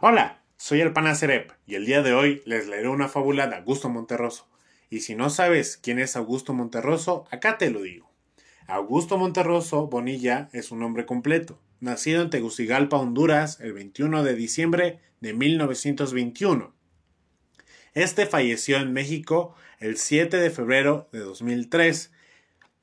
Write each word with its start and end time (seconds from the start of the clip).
Hola, 0.00 0.44
soy 0.58 0.80
el 0.80 0.92
Panacerep 0.92 1.50
y 1.66 1.74
el 1.74 1.84
día 1.84 2.02
de 2.02 2.12
hoy 2.12 2.40
les 2.44 2.68
leeré 2.68 2.88
una 2.88 3.08
fábula 3.08 3.48
de 3.48 3.56
Augusto 3.56 3.88
Monterroso. 3.88 4.46
Y 4.90 5.00
si 5.00 5.16
no 5.16 5.28
sabes 5.28 5.76
quién 5.76 5.98
es 5.98 6.14
Augusto 6.14 6.54
Monterroso, 6.54 7.24
acá 7.32 7.58
te 7.58 7.68
lo 7.70 7.82
digo. 7.82 8.08
Augusto 8.68 9.18
Monterroso 9.18 9.88
Bonilla 9.88 10.50
es 10.52 10.70
un 10.70 10.78
nombre 10.78 11.04
completo, 11.04 11.58
nacido 11.80 12.22
en 12.22 12.30
Tegucigalpa, 12.30 12.96
Honduras, 12.96 13.58
el 13.58 13.72
21 13.72 14.22
de 14.22 14.36
diciembre 14.36 15.00
de 15.18 15.34
1921. 15.34 16.72
Este 17.92 18.26
falleció 18.26 18.76
en 18.76 18.92
México 18.92 19.56
el 19.80 19.96
7 19.96 20.36
de 20.36 20.50
febrero 20.50 21.08
de 21.10 21.18
2003. 21.18 22.12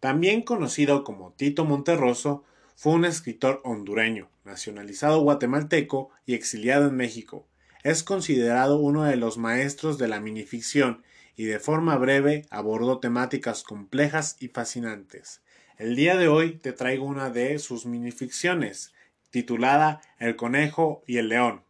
También 0.02 0.42
conocido 0.42 1.06
como 1.06 1.32
Tito 1.32 1.64
Monterroso, 1.64 2.44
fue 2.76 2.94
un 2.94 3.05
escritor 3.05 3.62
hondureño, 3.64 4.30
nacionalizado 4.44 5.21
guatemalteco 5.21 6.10
y 6.26 6.34
exiliado 6.36 6.90
en 6.90 6.96
México. 6.96 7.48
Es 7.84 8.04
considerado 8.04 8.77
uno 8.77 9.04
de 9.04 9.16
los 9.16 9.38
maestros 9.38 9.98
de 9.98 10.08
la 10.08 10.20
minificción 10.20 11.03
y 11.36 11.45
de 11.45 11.59
forma 11.59 11.98
breve 11.98 12.45
abordó 12.50 13.00
temáticas 13.00 13.64
complejas 13.64 14.38
y 14.40 14.50
fascinantes. 14.50 15.41
El 15.77 15.95
día 15.95 16.16
de 16.16 16.27
hoy 16.27 16.58
te 16.58 16.73
traigo 16.73 17.05
una 17.05 17.30
de 17.30 17.59
sus 17.59 17.86
minificciones, 17.86 18.94
titulada 19.30 20.02
El 20.20 20.36
conejo 20.36 21.03
y 21.05 21.17
el 21.17 21.30
león. 21.30 21.64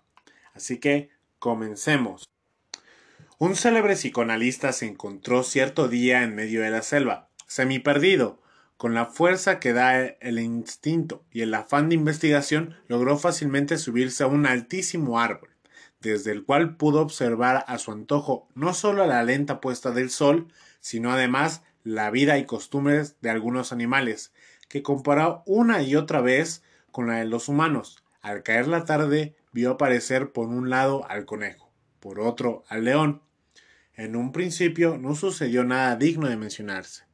Así 0.53 0.79
que 0.79 1.09
comencemos. 1.39 2.29
Un 3.37 3.55
célebre 3.55 3.95
psicoanalista 3.95 4.71
se 4.71 4.85
encontró 4.85 5.43
cierto 5.43 5.87
día 5.87 6.23
en 6.23 6.35
medio 6.35 6.61
de 6.61 6.69
la 6.69 6.81
selva, 6.81 7.29
semi 7.47 7.79
perdido, 7.79 8.41
con 8.77 8.93
la 8.93 9.05
fuerza 9.05 9.59
que 9.59 9.73
da 9.73 10.03
el 10.05 10.39
instinto 10.39 11.23
y 11.31 11.41
el 11.41 11.53
afán 11.53 11.89
de 11.89 11.95
investigación, 11.95 12.75
logró 12.87 13.17
fácilmente 13.17 13.77
subirse 13.77 14.23
a 14.23 14.27
un 14.27 14.45
altísimo 14.45 15.19
árbol, 15.19 15.49
desde 16.01 16.31
el 16.31 16.43
cual 16.43 16.75
pudo 16.75 17.01
observar 17.01 17.63
a 17.67 17.77
su 17.77 17.91
antojo 17.91 18.49
no 18.53 18.73
solo 18.73 19.05
la 19.05 19.23
lenta 19.23 19.61
puesta 19.61 19.91
del 19.91 20.09
sol, 20.09 20.47
sino 20.81 21.11
además 21.11 21.63
la 21.83 22.11
vida 22.11 22.37
y 22.37 22.45
costumbres 22.45 23.15
de 23.21 23.29
algunos 23.29 23.71
animales, 23.71 24.33
que 24.67 24.83
comparó 24.83 25.43
una 25.45 25.81
y 25.81 25.95
otra 25.95 26.19
vez 26.19 26.61
con 26.91 27.07
la 27.07 27.17
de 27.17 27.25
los 27.25 27.47
humanos. 27.47 28.03
Al 28.21 28.43
caer 28.43 28.67
la 28.67 28.83
tarde 28.83 29.35
vio 29.53 29.71
aparecer 29.71 30.31
por 30.31 30.47
un 30.47 30.69
lado 30.69 31.09
al 31.09 31.25
conejo, 31.25 31.71
por 32.01 32.19
otro 32.19 32.65
al 32.67 32.83
león. 32.83 33.21
En 33.93 34.17
un 34.17 34.33
principio 34.33 34.97
no 34.97 35.15
sucedió 35.15 35.63
nada 35.63 35.95
digno 35.95 36.27
de 36.27 36.35
mencionarse 36.35 37.05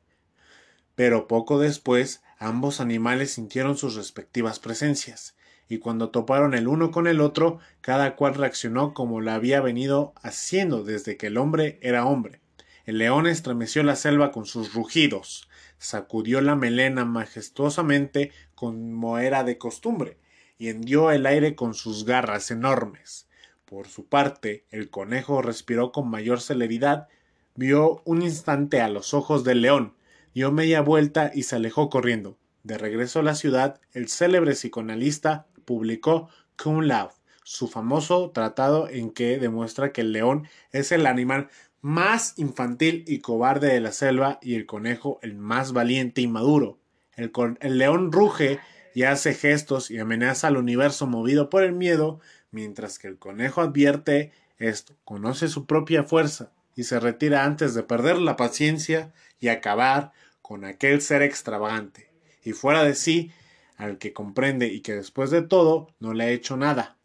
pero 0.95 1.27
poco 1.27 1.59
después 1.59 2.23
ambos 2.37 2.81
animales 2.81 3.31
sintieron 3.31 3.77
sus 3.77 3.95
respectivas 3.95 4.59
presencias, 4.59 5.35
y 5.67 5.77
cuando 5.77 6.09
toparon 6.09 6.53
el 6.53 6.67
uno 6.67 6.91
con 6.91 7.07
el 7.07 7.21
otro, 7.21 7.59
cada 7.79 8.15
cual 8.15 8.35
reaccionó 8.35 8.93
como 8.93 9.21
lo 9.21 9.31
había 9.31 9.61
venido 9.61 10.13
haciendo 10.21 10.83
desde 10.83 11.17
que 11.17 11.27
el 11.27 11.37
hombre 11.37 11.79
era 11.81 12.05
hombre. 12.05 12.41
El 12.85 12.97
león 12.97 13.27
estremeció 13.27 13.83
la 13.83 13.95
selva 13.95 14.31
con 14.31 14.45
sus 14.45 14.73
rugidos, 14.73 15.47
sacudió 15.77 16.41
la 16.41 16.55
melena 16.55 17.05
majestuosamente 17.05 18.31
como 18.53 19.17
era 19.17 19.43
de 19.43 19.57
costumbre, 19.57 20.17
y 20.57 20.69
hendió 20.69 21.11
el 21.11 21.25
aire 21.25 21.55
con 21.55 21.73
sus 21.73 22.05
garras 22.05 22.51
enormes. 22.51 23.27
Por 23.65 23.87
su 23.87 24.07
parte, 24.07 24.65
el 24.69 24.89
conejo 24.89 25.41
respiró 25.41 25.91
con 25.91 26.09
mayor 26.09 26.41
celeridad, 26.41 27.07
vio 27.55 28.01
un 28.03 28.21
instante 28.21 28.81
a 28.81 28.89
los 28.89 29.13
ojos 29.13 29.43
del 29.43 29.61
león, 29.61 29.95
dio 30.33 30.51
media 30.51 30.81
vuelta 30.81 31.31
y 31.33 31.43
se 31.43 31.55
alejó 31.55 31.89
corriendo. 31.89 32.37
De 32.63 32.77
regreso 32.77 33.19
a 33.19 33.23
la 33.23 33.35
ciudad, 33.35 33.79
el 33.93 34.07
célebre 34.07 34.53
psicoanalista 34.53 35.47
publicó 35.65 36.29
Cum 36.61 36.81
Laude, 36.81 37.13
su 37.43 37.67
famoso 37.67 38.31
tratado 38.31 38.87
en 38.87 39.11
que 39.11 39.39
demuestra 39.39 39.91
que 39.91 40.01
el 40.01 40.11
león 40.11 40.47
es 40.71 40.91
el 40.91 41.07
animal 41.07 41.49
más 41.81 42.37
infantil 42.37 43.03
y 43.07 43.19
cobarde 43.19 43.73
de 43.73 43.79
la 43.79 43.91
selva 43.91 44.37
y 44.41 44.55
el 44.55 44.67
conejo 44.67 45.19
el 45.23 45.35
más 45.35 45.73
valiente 45.73 46.21
y 46.21 46.27
maduro. 46.27 46.77
El, 47.15 47.31
el, 47.59 47.77
león 47.77 48.11
ruge 48.11 48.59
y 48.93 49.03
hace 49.03 49.33
gestos 49.33 49.89
y 49.89 49.97
amenaza 49.97 50.47
al 50.47 50.57
universo 50.57 51.07
movido 51.07 51.49
por 51.49 51.63
el 51.63 51.73
miedo, 51.73 52.19
mientras 52.51 52.99
que 52.99 53.07
el 53.07 53.17
conejo 53.17 53.61
advierte 53.61 54.31
esto, 54.59 54.93
conoce 55.03 55.47
su 55.47 55.65
propia 55.65 56.03
fuerza 56.03 56.51
y 56.75 56.83
se 56.83 56.99
retira 56.99 57.43
antes 57.43 57.73
de 57.73 57.83
perder 57.83 58.17
la 58.17 58.35
paciencia 58.35 59.13
y 59.39 59.49
acabar 59.49 60.11
con 60.41 60.65
aquel 60.65 61.01
ser 61.01 61.21
extravagante 61.21 62.11
y 62.43 62.53
fuera 62.53 62.83
de 62.83 62.95
sí 62.95 63.31
al 63.77 63.97
que 63.97 64.13
comprende 64.13 64.67
y 64.67 64.81
que 64.81 64.95
después 64.95 65.31
de 65.31 65.41
todo 65.41 65.87
no 65.99 66.13
le 66.13 66.25
ha 66.25 66.29
hecho 66.29 66.57
nada. 66.57 66.97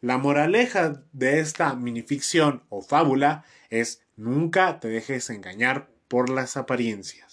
La 0.00 0.18
moraleja 0.18 1.04
de 1.12 1.40
esta 1.40 1.74
minificción 1.74 2.64
o 2.68 2.82
fábula 2.82 3.44
es 3.70 4.02
nunca 4.16 4.80
te 4.80 4.88
dejes 4.88 5.30
engañar 5.30 5.88
por 6.08 6.28
las 6.28 6.56
apariencias. 6.56 7.32